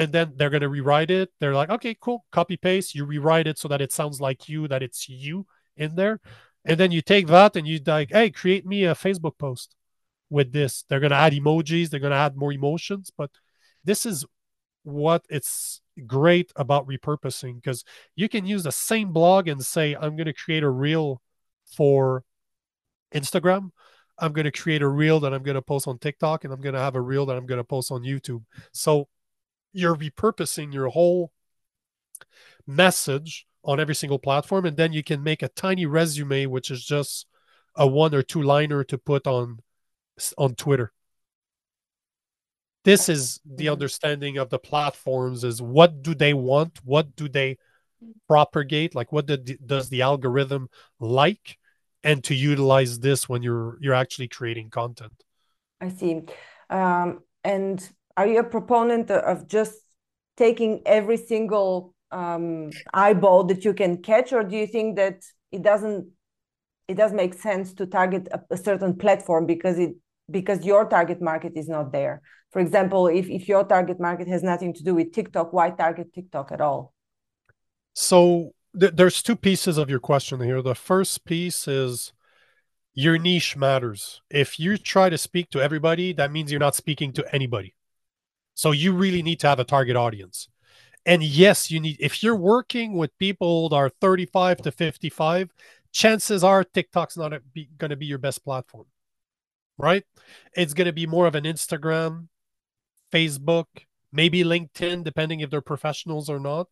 [0.00, 1.30] and then they're going to rewrite it.
[1.40, 2.94] They're like, okay, cool, copy paste.
[2.94, 6.20] You rewrite it so that it sounds like you, that it's you in there.
[6.64, 9.76] And then you take that and you like, hey, create me a Facebook post
[10.30, 10.86] with this.
[10.88, 13.12] They're going to add emojis, they're going to add more emotions.
[13.14, 13.30] But
[13.84, 14.24] this is
[14.84, 17.84] what it's great about repurposing because
[18.16, 21.20] you can use the same blog and say, I'm going to create a reel
[21.76, 22.24] for
[23.14, 23.72] Instagram.
[24.18, 26.62] I'm going to create a reel that I'm going to post on TikTok and I'm
[26.62, 28.44] going to have a reel that I'm going to post on YouTube.
[28.72, 29.08] So
[29.72, 31.32] you're repurposing your whole
[32.66, 36.84] message on every single platform and then you can make a tiny resume which is
[36.84, 37.26] just
[37.76, 39.60] a one or two liner to put on
[40.36, 40.92] on Twitter.
[42.84, 46.80] This is the understanding of the platforms is what do they want?
[46.84, 47.58] What do they
[48.26, 48.94] propagate?
[48.94, 51.58] Like what did, does the algorithm like?
[52.02, 55.12] And to utilize this when you're you're actually creating content.
[55.82, 56.22] I see.
[56.70, 57.86] Um, and
[58.20, 59.74] are you a proponent of just
[60.36, 65.62] taking every single um, eyeball that you can catch or do you think that it
[65.62, 66.06] doesn't
[66.86, 69.92] it does make sense to target a, a, certain platform because it
[70.30, 72.20] because your target market is not there?
[72.50, 76.12] For example if, if your target market has nothing to do with tiktok why target
[76.12, 76.92] tiktok at all?
[77.94, 80.60] So th- there's two pieces of your question here.
[80.60, 82.12] The first piece is
[82.92, 84.20] your niche matters.
[84.28, 87.74] If you try to speak to everybody that means you're not speaking to anybody
[88.60, 90.46] so you really need to have a target audience.
[91.06, 95.50] And yes, you need, if you're working with people that are 35 to 55,
[95.92, 97.32] chances are TikTok's not
[97.78, 98.84] going to be your best platform,
[99.78, 100.04] right?
[100.52, 102.28] It's going to be more of an Instagram,
[103.10, 103.64] Facebook,
[104.12, 106.66] maybe LinkedIn, depending if they're professionals or not,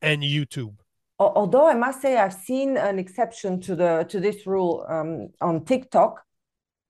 [0.00, 0.76] and YouTube.
[1.18, 5.66] Although I must say I've seen an exception to the to this rule um, on
[5.66, 6.24] TikTok,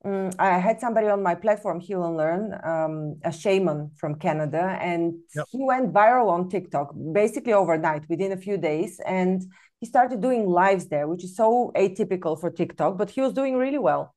[0.04, 4.78] um, I had somebody on my platform, Heal and Learn, um, a shaman from Canada,
[4.80, 5.46] and yep.
[5.50, 9.00] he went viral on TikTok basically overnight, within a few days.
[9.04, 9.42] And
[9.80, 13.56] he started doing lives there, which is so atypical for TikTok, but he was doing
[13.56, 14.14] really well.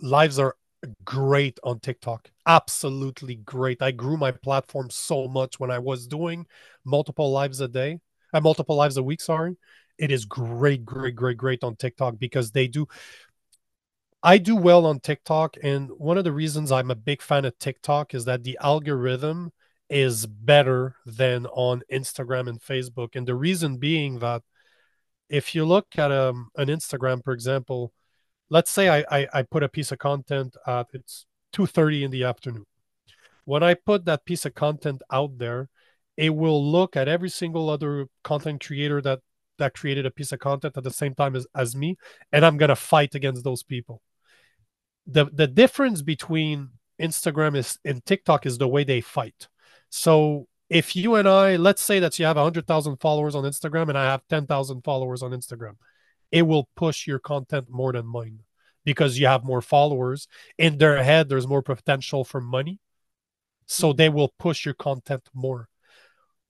[0.00, 0.56] Lives are
[1.04, 2.30] great on TikTok.
[2.46, 3.82] Absolutely great.
[3.82, 6.46] I grew my platform so much when I was doing
[6.84, 8.00] multiple lives a day,
[8.32, 9.56] uh, multiple lives a week, sorry.
[9.98, 12.86] It is great, great, great, great on TikTok because they do
[14.26, 17.58] I do well on TikTok, and one of the reasons I'm a big fan of
[17.58, 19.52] TikTok is that the algorithm
[19.90, 23.16] is better than on Instagram and Facebook.
[23.16, 24.40] And the reason being that
[25.28, 27.92] if you look at um, an Instagram, for example,
[28.48, 32.24] let's say I, I, I put a piece of content at it's 2.30 in the
[32.24, 32.64] afternoon.
[33.44, 35.68] When I put that piece of content out there,
[36.16, 39.20] it will look at every single other content creator that
[39.58, 41.96] that created a piece of content at the same time as, as me,
[42.32, 44.00] and I'm gonna fight against those people
[45.06, 49.48] the the difference between Instagram is and TikTok is the way they fight.
[49.90, 53.88] So if you and I, let's say that you have hundred thousand followers on Instagram
[53.88, 55.76] and I have ten thousand followers on Instagram,
[56.30, 58.40] it will push your content more than mine
[58.84, 60.28] because you have more followers.
[60.58, 62.80] In their head, there's more potential for money.
[63.66, 65.68] So they will push your content more.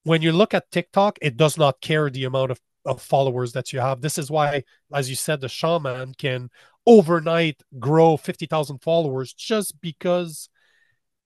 [0.02, 3.72] When you look at TikTok, it does not care the amount of, of followers that
[3.72, 4.00] you have.
[4.00, 6.50] This is why, as you said, the shaman can
[6.86, 10.48] overnight grow 50,000 followers just because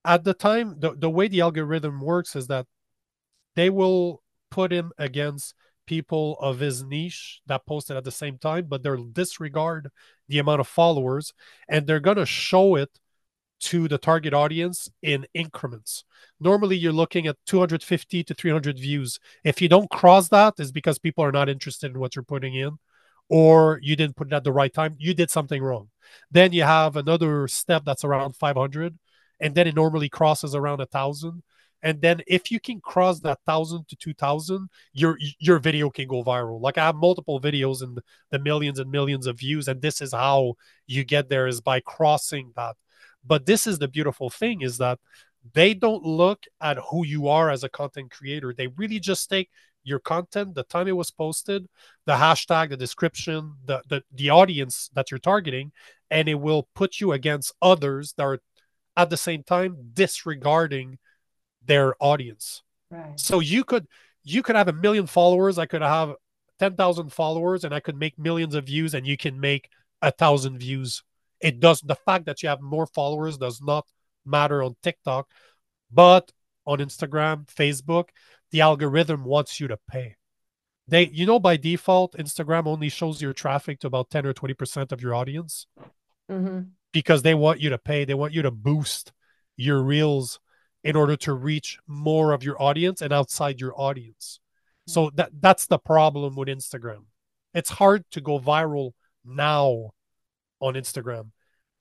[0.05, 2.67] at the time, the, the way the algorithm works is that
[3.57, 5.55] they will put him against
[5.87, 9.89] people of his niche that posted at the same time, but they'll disregard
[10.29, 11.33] the amount of followers
[11.69, 12.91] and they're going to show it
[13.61, 16.05] to the target audience in increments.
[16.41, 19.19] Normally, you're looking at 250 to 300 views.
[19.45, 22.55] If you don't cross that, it's because people are not interested in what you're putting
[22.55, 22.79] in,
[23.29, 24.97] or you didn't put it at the right time.
[24.99, 25.89] You did something wrong.
[26.31, 28.99] Then you have another step that's around 500,
[29.41, 31.43] and then it normally crosses around a thousand.
[31.83, 36.09] And then if you can cross that thousand to two thousand, your your video can
[36.09, 36.61] go viral.
[36.61, 40.13] Like I have multiple videos and the millions and millions of views, and this is
[40.13, 40.55] how
[40.87, 42.77] you get there is by crossing that
[43.27, 44.99] but this is the beautiful thing is that
[45.55, 48.53] they don't look at who you are as a content creator.
[48.53, 49.51] They really just take
[49.85, 51.67] your content, the time it was posted,
[52.05, 55.73] the hashtag, the description, the, the the audience that you're targeting,
[56.11, 58.41] and it will put you against others that are
[58.97, 60.99] at the same time disregarding
[61.65, 62.63] their audience.
[62.91, 63.19] Right.
[63.19, 63.87] So you could
[64.25, 66.15] you could have a million followers, I could have
[66.59, 69.69] 10,000 followers and I could make millions of views and you can make
[70.03, 71.03] a thousand views
[71.41, 73.87] it does the fact that you have more followers does not
[74.25, 75.29] matter on TikTok,
[75.93, 76.33] but
[76.67, 78.09] on Instagram, Facebook,
[78.51, 80.17] the algorithm wants you to pay.
[80.87, 84.91] They, you know, by default, Instagram only shows your traffic to about 10 or 20%
[84.91, 85.67] of your audience
[86.31, 86.61] mm-hmm.
[86.93, 88.05] because they want you to pay.
[88.05, 89.13] They want you to boost
[89.57, 90.41] your reels
[90.83, 94.41] in order to reach more of your audience and outside your audience.
[94.87, 97.05] So that that's the problem with Instagram.
[97.53, 98.93] It's hard to go viral
[99.25, 99.91] now
[100.61, 101.31] on Instagram.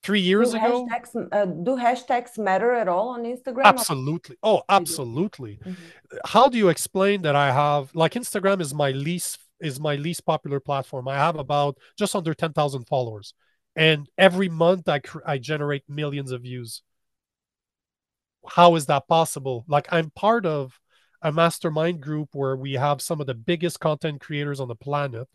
[0.03, 3.63] Three years do ago, hashtags, uh, do hashtags matter at all on Instagram?
[3.63, 4.37] Absolutely.
[4.43, 5.59] Oh, absolutely.
[5.65, 6.17] Mm-hmm.
[6.25, 10.25] How do you explain that I have like Instagram is my least is my least
[10.25, 11.07] popular platform.
[11.07, 13.33] I have about just under ten thousand followers,
[13.75, 16.83] and every month I I generate millions of views.
[18.47, 19.65] How is that possible?
[19.67, 20.79] Like I'm part of
[21.21, 25.27] a mastermind group where we have some of the biggest content creators on the planet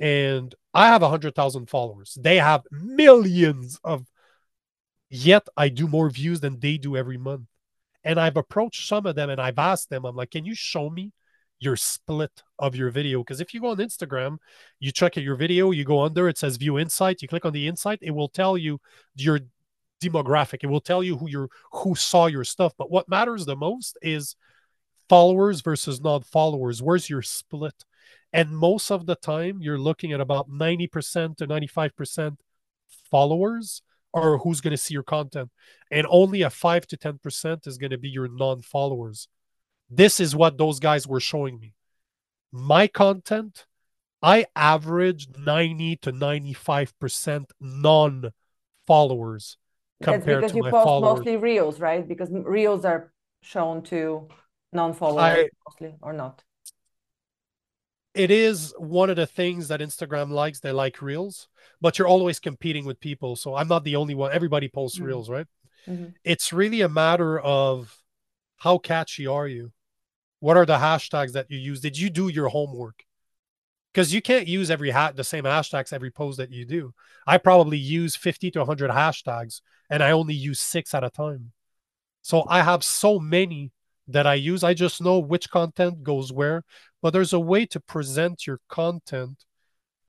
[0.00, 2.18] and I have a hundred thousand followers.
[2.20, 4.06] They have millions of.
[5.12, 7.48] Yet I do more views than they do every month,
[8.04, 10.04] and I've approached some of them and I've asked them.
[10.04, 11.12] I'm like, can you show me
[11.58, 13.18] your split of your video?
[13.18, 14.38] Because if you go on Instagram,
[14.78, 17.22] you check your video, you go under, it says view insight.
[17.22, 18.80] You click on the insight, it will tell you
[19.16, 19.40] your
[20.00, 20.62] demographic.
[20.62, 22.72] It will tell you who your who saw your stuff.
[22.78, 24.36] But what matters the most is
[25.08, 26.80] followers versus non-followers.
[26.80, 27.84] Where's your split?
[28.32, 32.36] And most of the time, you're looking at about 90% to 95%
[33.10, 35.50] followers or who's going to see your content.
[35.90, 39.28] And only a 5 to 10% is going to be your non followers.
[39.88, 41.74] This is what those guys were showing me.
[42.52, 43.66] My content,
[44.22, 48.30] I averaged 90 to 95% non
[48.86, 49.56] followers
[50.02, 51.18] compared That's because to you post followers.
[51.18, 52.06] mostly reels, right?
[52.06, 53.12] Because reels are
[53.42, 54.28] shown to
[54.72, 56.44] non followers mostly or not
[58.14, 60.60] it is one of the things that Instagram likes.
[60.60, 61.48] They like reels,
[61.80, 63.36] but you're always competing with people.
[63.36, 64.32] So I'm not the only one.
[64.32, 65.06] Everybody posts mm-hmm.
[65.06, 65.46] reels, right?
[65.86, 66.06] Mm-hmm.
[66.24, 67.96] It's really a matter of
[68.58, 69.72] how catchy are you?
[70.40, 71.80] What are the hashtags that you use?
[71.80, 73.04] Did you do your homework?
[73.92, 76.94] Because you can't use every hat the same hashtags every post that you do.
[77.26, 81.52] I probably use 50 to 100 hashtags and I only use six at a time.
[82.22, 83.72] So I have so many
[84.08, 84.62] that I use.
[84.62, 86.64] I just know which content goes where,
[87.02, 89.44] but there's a way to present your content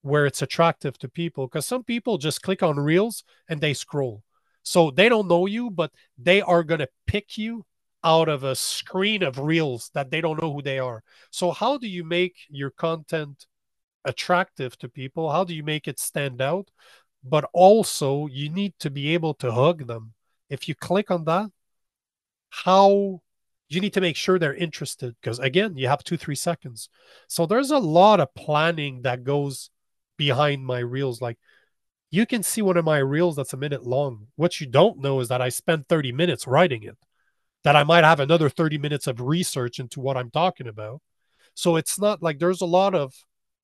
[0.01, 4.23] where it's attractive to people because some people just click on reels and they scroll.
[4.63, 7.65] So they don't know you, but they are going to pick you
[8.03, 11.03] out of a screen of reels that they don't know who they are.
[11.29, 13.45] So, how do you make your content
[14.05, 15.31] attractive to people?
[15.31, 16.69] How do you make it stand out?
[17.23, 20.13] But also, you need to be able to hug them.
[20.49, 21.49] If you click on that,
[22.49, 23.21] how
[23.71, 26.89] you need to make sure they're interested because again you have two three seconds.
[27.27, 29.69] So there's a lot of planning that goes
[30.17, 31.21] behind my reels.
[31.21, 31.37] Like
[32.09, 34.27] you can see one of my reels that's a minute long.
[34.35, 36.97] What you don't know is that i spent 30 minutes writing it
[37.63, 41.01] that i might have another 30 minutes of research into what i'm talking about.
[41.53, 43.13] So it's not like there's a lot of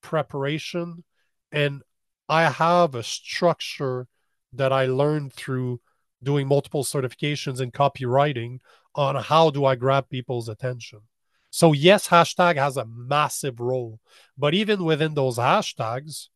[0.01, 1.03] preparation
[1.51, 1.81] and
[2.29, 4.07] i have a structure
[4.53, 5.81] that i learned through
[6.23, 8.59] doing multiple certifications in copywriting
[8.97, 10.99] on how do I grab people's attention.
[11.49, 13.99] So yes, hashtag has a massive role,
[14.37, 16.27] but even within those hashtags,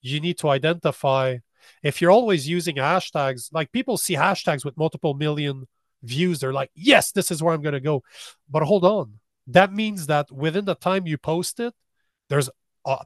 [0.00, 1.38] you need to identify
[1.82, 5.66] if you're always using hashtags, like people see hashtags with multiple million
[6.02, 8.02] views, they're like, yes, this is where I'm going to go.
[8.48, 9.20] But hold on.
[9.46, 11.74] That means that within the time you post it,
[12.28, 12.50] there's
[12.86, 13.04] a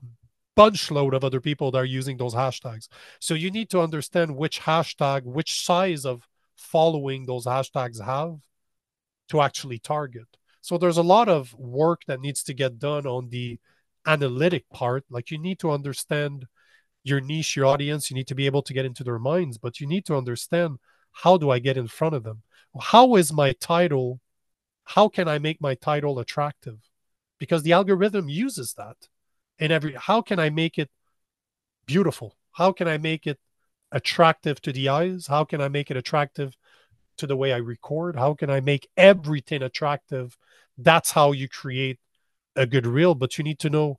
[0.56, 2.88] bunch load of other people that are using those hashtags.
[3.20, 8.38] So you need to understand which hashtag, which size of following those hashtags have
[9.28, 10.26] to actually target.
[10.60, 13.58] So there's a lot of work that needs to get done on the
[14.06, 15.04] analytic part.
[15.10, 16.46] Like you need to understand
[17.04, 18.10] your niche, your audience.
[18.10, 20.78] You need to be able to get into their minds, but you need to understand
[21.12, 22.42] how do I get in front of them?
[22.80, 24.20] How is my title?
[24.84, 26.78] How can I make my title attractive?
[27.38, 28.96] Because the algorithm uses that
[29.58, 29.94] in every.
[29.94, 30.90] How can I make it
[31.86, 32.36] beautiful?
[32.52, 33.38] How can I make it
[33.92, 35.26] attractive to the eyes?
[35.26, 36.56] How can I make it attractive
[37.18, 38.16] to the way I record?
[38.16, 40.36] How can I make everything attractive?
[40.76, 41.98] That's how you create
[42.56, 43.98] a good reel, but you need to know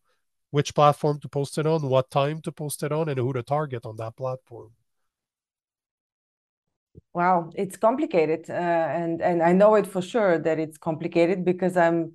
[0.52, 3.44] which platform to post it on, what time to post it on, and who to
[3.44, 4.72] target on that platform.
[7.14, 11.78] Wow, it's complicated, uh, and and I know it for sure that it's complicated because
[11.78, 12.14] I'm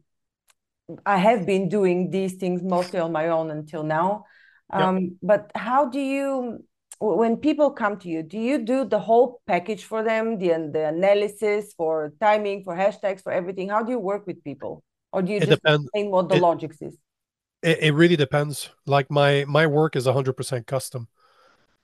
[1.07, 4.27] I have been doing these things mostly on my own until now.
[4.71, 5.19] Um.
[5.23, 6.65] But how do you
[7.01, 10.89] when people come to you do you do the whole package for them the, the
[10.89, 13.69] analysis for timing for hashtags for everything?
[13.69, 14.83] How do you work with people?
[15.13, 15.85] Or do you it just depends.
[15.85, 16.97] explain what the it, logics is?
[17.63, 18.71] It, it really depends.
[18.87, 21.09] Like my my work is 100% custom.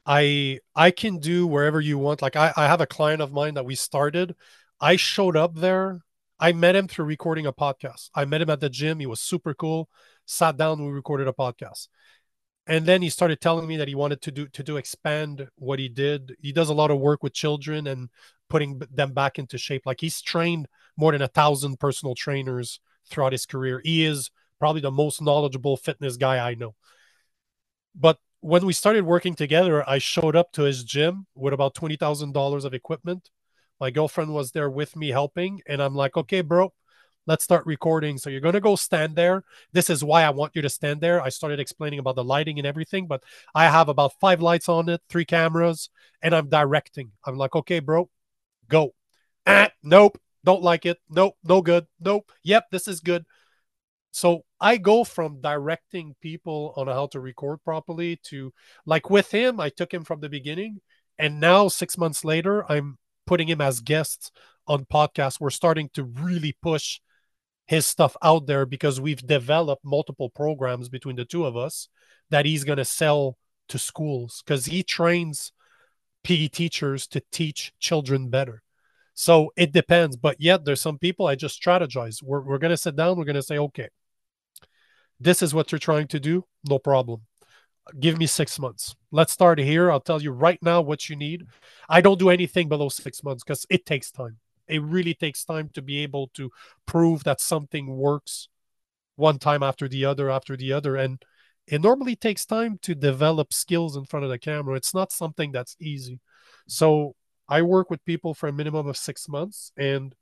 [0.06, 2.22] I i can do wherever you want.
[2.22, 4.34] Like i i have a client of mine that we started.
[4.80, 6.00] I showed up there.
[6.38, 8.08] I met him through recording a podcast.
[8.14, 8.98] I met him at the gym.
[8.98, 9.88] He was super cool.
[10.24, 11.88] Sat down we recorded a podcast
[12.70, 15.80] and then he started telling me that he wanted to do to do expand what
[15.80, 16.36] he did.
[16.40, 18.08] He does a lot of work with children and
[18.48, 19.82] putting them back into shape.
[19.84, 22.78] Like he's trained more than a thousand personal trainers
[23.10, 23.80] throughout his career.
[23.84, 24.30] He is
[24.60, 26.76] probably the most knowledgeable fitness guy i know.
[27.92, 32.64] But when we started working together i showed up to his gym with about $20000
[32.64, 33.30] of equipment.
[33.80, 36.72] My girlfriend was there with me helping and i'm like okay bro
[37.30, 38.18] let's start recording.
[38.18, 39.44] So you're going to go stand there.
[39.72, 41.22] This is why I want you to stand there.
[41.22, 43.22] I started explaining about the lighting and everything, but
[43.54, 45.90] I have about five lights on it, three cameras,
[46.20, 47.12] and I'm directing.
[47.24, 48.10] I'm like, okay, bro,
[48.68, 48.94] go.
[49.46, 50.98] Ah, nope, don't like it.
[51.08, 51.86] Nope, no good.
[52.00, 52.32] Nope.
[52.42, 53.24] Yep, this is good.
[54.10, 58.52] So I go from directing people on how to record properly to
[58.84, 60.80] like with him, I took him from the beginning.
[61.16, 64.32] And now, six months later, I'm putting him as guests
[64.66, 65.38] on podcasts.
[65.38, 66.98] We're starting to really push
[67.70, 71.86] his stuff out there because we've developed multiple programs between the two of us
[72.28, 75.52] that he's going to sell to schools because he trains
[76.24, 78.64] PE teachers to teach children better.
[79.14, 80.16] So it depends.
[80.16, 82.20] But yet, there's some people I just strategize.
[82.24, 83.16] We're, we're going to sit down.
[83.16, 83.88] We're going to say, okay,
[85.20, 86.44] this is what you're trying to do.
[86.68, 87.20] No problem.
[88.00, 88.96] Give me six months.
[89.12, 89.92] Let's start here.
[89.92, 91.46] I'll tell you right now what you need.
[91.88, 94.38] I don't do anything below six months because it takes time
[94.70, 96.50] it really takes time to be able to
[96.86, 98.48] prove that something works
[99.16, 100.96] one time after the other after the other.
[100.96, 101.22] And
[101.66, 104.76] it normally takes time to develop skills in front of the camera.
[104.76, 106.20] It's not something that's easy.
[106.66, 107.14] So
[107.48, 110.14] i work with people for a minimum of six months and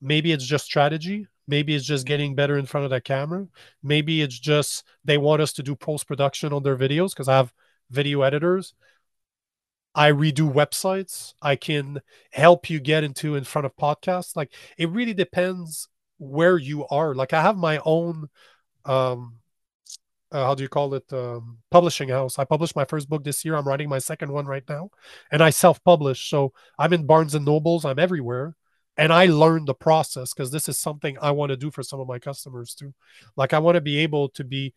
[0.00, 1.26] maybe it's just strategy.
[1.46, 3.46] Maybe it's just getting better in front of the camera.
[3.82, 7.36] Maybe it's just they want us to do post production on their videos because i
[7.36, 7.52] have
[7.90, 8.74] video editors
[9.94, 11.34] I redo websites.
[11.42, 12.00] I can
[12.30, 14.36] help you get into in front of podcasts.
[14.36, 17.14] Like it really depends where you are.
[17.14, 18.28] Like I have my own
[18.84, 19.36] um
[20.30, 21.04] uh, how do you call it?
[21.12, 22.38] Um, publishing house.
[22.38, 23.54] I published my first book this year.
[23.54, 24.88] I'm writing my second one right now.
[25.30, 26.30] And i self-publish.
[26.30, 27.84] So i'm in barnes and nobles.
[27.84, 28.56] I'm everywhere.
[28.96, 32.00] And i learned the process because this is something i want to do for some
[32.00, 32.94] of my customers too.
[33.36, 34.74] Like i want to be able to be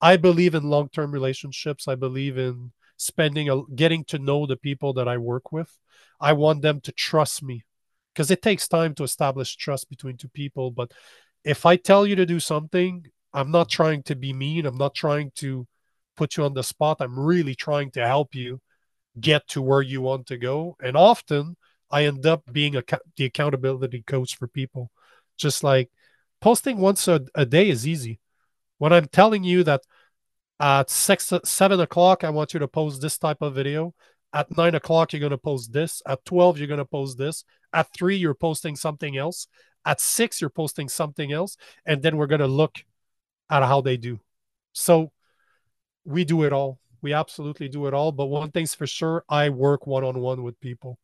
[0.00, 1.88] i believe in long-term relationships.
[1.88, 5.78] I believe in spending a, getting to know the people that I work with.
[6.20, 7.64] I want them to trust me
[8.12, 10.70] because it takes time to establish trust between two people.
[10.70, 10.92] But
[11.44, 14.66] if I tell you to do something, I'm not trying to be mean.
[14.66, 15.66] I'm not trying to
[16.16, 16.98] put you on the spot.
[17.00, 18.60] I'm really trying to help you
[19.18, 20.76] get to where you want to go.
[20.82, 21.56] And often
[21.90, 22.82] I end up being a,
[23.16, 24.90] the accountability coach for people.
[25.36, 25.88] Just like
[26.40, 28.18] posting once a, a day is easy.
[28.78, 29.82] When I'm telling you that
[30.60, 33.94] at six, seven o'clock, I want you to post this type of video.
[34.32, 36.02] At nine o'clock, you're going to post this.
[36.06, 37.44] At 12, you're going to post this.
[37.72, 39.46] At three, you're posting something else.
[39.84, 41.56] At six, you're posting something else.
[41.86, 42.78] And then we're going to look
[43.48, 44.20] at how they do.
[44.72, 45.12] So
[46.04, 46.78] we do it all.
[47.00, 48.12] We absolutely do it all.
[48.12, 50.98] But one thing's for sure I work one on one with people.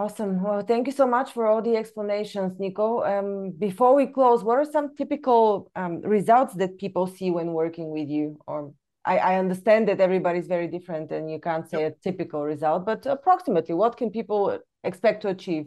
[0.00, 0.42] Awesome.
[0.42, 3.04] Well, thank you so much for all the explanations, Nico.
[3.04, 7.90] Um, before we close, what are some typical um, results that people see when working
[7.90, 8.38] with you?
[8.46, 8.72] Or
[9.04, 11.92] I, I, understand that everybody's very different and you can't say yep.
[11.92, 15.66] a typical result, but approximately, what can people expect to achieve?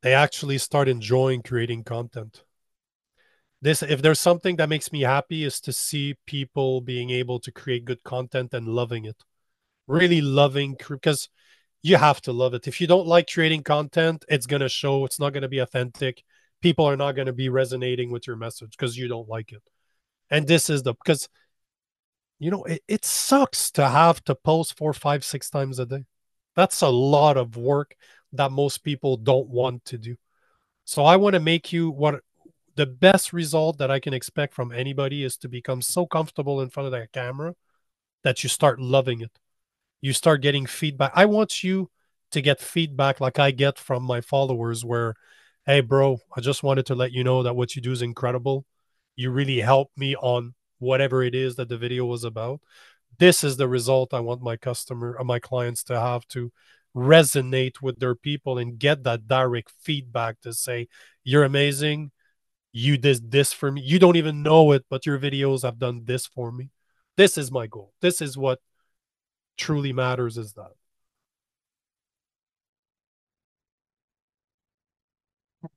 [0.00, 2.42] They actually start enjoying creating content.
[3.60, 7.52] This, if there's something that makes me happy, is to see people being able to
[7.52, 9.22] create good content and loving it.
[9.86, 11.28] Really loving because
[11.86, 12.66] you have to love it.
[12.66, 15.04] If you don't like creating content, it's going to show.
[15.04, 16.24] It's not going to be authentic.
[16.60, 19.62] People are not going to be resonating with your message because you don't like it.
[20.28, 21.28] And this is the because
[22.40, 26.04] you know it, it sucks to have to post four, five, six times a day.
[26.56, 27.94] That's a lot of work
[28.32, 30.16] that most people don't want to do.
[30.86, 32.20] So I want to make you what
[32.74, 36.70] the best result that I can expect from anybody is to become so comfortable in
[36.70, 37.54] front of that camera
[38.24, 39.30] that you start loving it
[40.00, 41.12] you start getting feedback.
[41.14, 41.90] I want you
[42.32, 45.14] to get feedback like I get from my followers where,
[45.64, 48.64] hey, bro, I just wanted to let you know that what you do is incredible.
[49.14, 52.60] You really helped me on whatever it is that the video was about.
[53.18, 56.52] This is the result I want my customer uh, my clients to have to
[56.94, 60.88] resonate with their people and get that direct feedback to say,
[61.24, 62.10] you're amazing.
[62.72, 63.80] You did this for me.
[63.80, 66.70] You don't even know it, but your videos have done this for me.
[67.16, 67.92] This is my goal.
[68.02, 68.60] This is what
[69.56, 70.72] truly matters is that.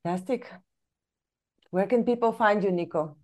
[0.04, 0.50] Fantastic.
[1.70, 3.16] Where can people find you, Nico?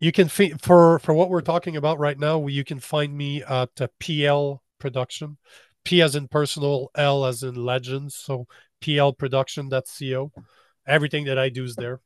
[0.00, 2.46] You can fi- for for what we're talking about right now.
[2.46, 5.36] You can find me at uh, PL Production,
[5.84, 8.14] P as in personal, L as in legends.
[8.14, 8.46] So
[8.80, 10.32] PL Production.co.
[10.86, 12.00] Everything that I do is there.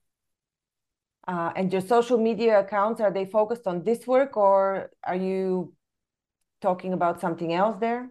[1.26, 5.72] Uh, and your social media accounts are they focused on this work, or are you
[6.64, 8.08] talking about something else there?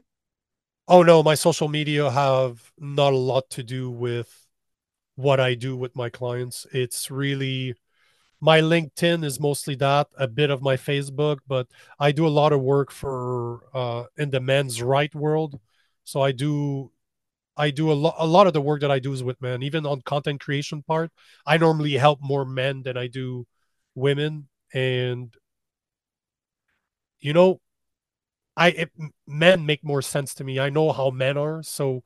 [0.87, 4.29] Oh no, my social media have not a lot to do with
[5.15, 6.67] what I do with my clients.
[6.71, 7.73] It's really
[8.39, 11.65] my LinkedIn is mostly that, a bit of my Facebook, but
[11.97, 15.59] I do a lot of work for uh, in the men's right world.
[16.03, 16.91] So I do
[17.57, 19.63] I do a lot a lot of the work that I do is with men.
[19.63, 21.09] Even on content creation part,
[21.45, 23.47] I normally help more men than I do
[23.95, 24.47] women.
[24.73, 25.33] And
[27.19, 27.61] you know,
[28.55, 28.91] I it,
[29.27, 30.59] men make more sense to me.
[30.59, 32.03] I know how men are, so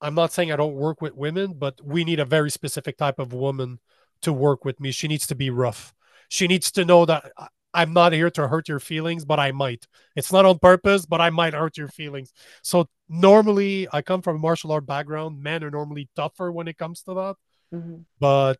[0.00, 3.18] I'm not saying I don't work with women, but we need a very specific type
[3.18, 3.80] of woman
[4.22, 4.90] to work with me.
[4.90, 5.94] She needs to be rough.
[6.28, 7.32] She needs to know that
[7.74, 9.86] I'm not here to hurt your feelings, but I might.
[10.16, 12.32] It's not on purpose, but I might hurt your feelings.
[12.62, 15.42] So normally, I come from a martial art background.
[15.42, 17.36] Men are normally tougher when it comes to that.
[17.74, 18.02] Mm-hmm.
[18.18, 18.58] But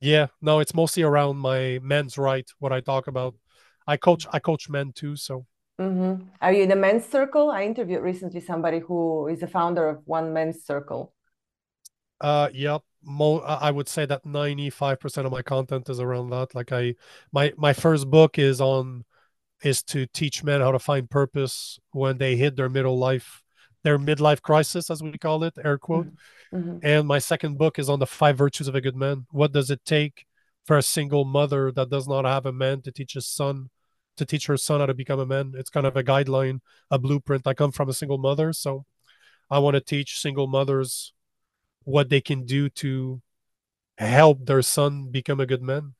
[0.00, 2.48] yeah, no, it's mostly around my men's right.
[2.58, 3.34] What I talk about.
[3.86, 4.26] I coach.
[4.32, 5.16] I coach men too.
[5.16, 5.46] So
[5.80, 6.28] Mm-hmm.
[6.40, 7.50] Are you in a men's circle?
[7.50, 11.12] I interviewed recently somebody who is a founder of one men's circle.
[12.20, 12.82] Uh, yep.
[13.02, 16.54] Mo- I would say that ninety five percent of my content is around that.
[16.54, 16.94] Like I,
[17.32, 19.04] my my first book is on,
[19.62, 23.42] is to teach men how to find purpose when they hit their middle life,
[23.82, 26.06] their midlife crisis, as we call it, air quote.
[26.06, 26.56] Mm-hmm.
[26.56, 26.78] mm-hmm.
[26.82, 29.26] And my second book is on the five virtues of a good man.
[29.30, 30.24] What does it take
[30.64, 33.68] for a single mother that does not have a man to teach his son
[34.16, 35.54] to teach her son how to become a man.
[35.56, 36.60] It's kind of a guideline,
[36.90, 37.46] a blueprint.
[37.46, 38.84] I come from a single mother, so
[39.50, 41.12] I want to teach single mothers
[41.84, 43.20] what they can do to
[43.98, 45.94] help their son become a good man.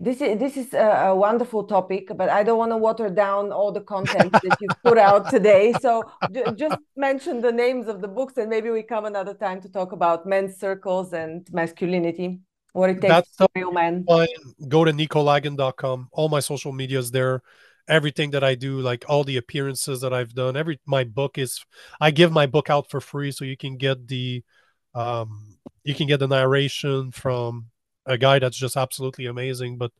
[0.00, 3.52] This is this is a, a wonderful topic, but I don't want to water down
[3.52, 5.72] all the content that you put out today.
[5.80, 6.02] So
[6.56, 9.92] just mention the names of the books, and maybe we come another time to talk
[9.92, 12.40] about men's circles and masculinity
[12.74, 14.04] what it takes That's to real man.
[14.68, 16.08] Go to nicolagan.com.
[16.12, 17.40] All my social media is there.
[17.86, 21.64] Everything that I do, like all the appearances that I've done, every my book is
[22.00, 24.42] I give my book out for free so you can get the
[24.94, 27.66] um you can get the narration from
[28.06, 29.78] a guy that's just absolutely amazing.
[29.78, 29.92] But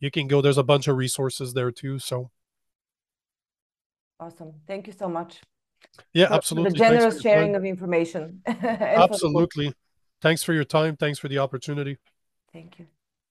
[0.00, 1.98] you can go, there's a bunch of resources there too.
[1.98, 2.30] So
[4.18, 4.54] awesome.
[4.66, 5.40] Thank you so much.
[6.14, 6.72] Yeah, absolutely.
[6.72, 8.42] The generous sharing of information.
[8.46, 9.72] absolutely.
[10.20, 10.96] Thanks for your time.
[10.96, 11.98] Thanks for the opportunity.
[12.52, 12.86] Thank you.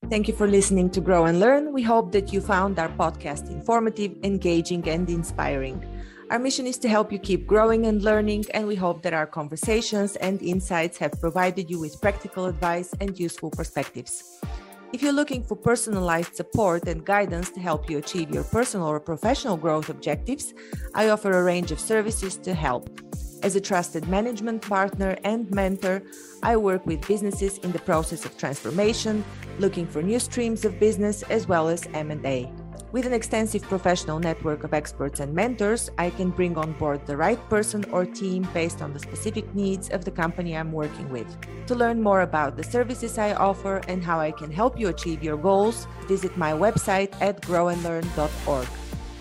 [0.08, 1.72] Thank you for listening to Grow and Learn.
[1.72, 5.84] We hope that you found our podcast informative, engaging, and inspiring.
[6.30, 9.26] Our mission is to help you keep growing and learning, and we hope that our
[9.26, 14.38] conversations and insights have provided you with practical advice and useful perspectives.
[14.92, 19.00] If you're looking for personalized support and guidance to help you achieve your personal or
[19.00, 20.54] professional growth objectives,
[20.94, 22.88] I offer a range of services to help.
[23.42, 26.02] As a trusted management partner and mentor,
[26.42, 29.24] I work with businesses in the process of transformation,
[29.58, 32.52] looking for new streams of business as well as M&A.
[32.90, 37.16] With an extensive professional network of experts and mentors, I can bring on board the
[37.16, 41.28] right person or team based on the specific needs of the company I'm working with.
[41.66, 45.22] To learn more about the services I offer and how I can help you achieve
[45.22, 48.66] your goals, visit my website at grownlearn.org.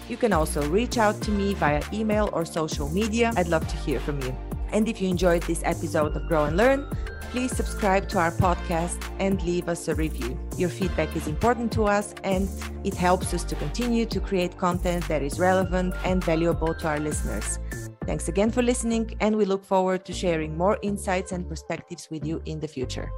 [0.10, 3.34] You can also reach out to me via email or social media.
[3.36, 4.36] I'd love to hear from you.
[4.72, 6.88] And if you enjoyed this episode of Grow and Learn,
[7.32, 10.40] please subscribe to our podcast and leave us a review.
[10.58, 12.50] Your feedback is important to us and
[12.86, 17.00] it helps us to continue to create content that is relevant and valuable to our
[17.00, 17.60] listeners.
[18.06, 22.26] Thanks again for listening, and we look forward to sharing more insights and perspectives with
[22.26, 23.12] you in the future.